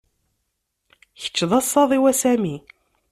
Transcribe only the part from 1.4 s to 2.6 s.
d asaḍ-iw, a Sami.